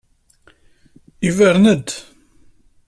[1.25, 1.89] Yebren-d.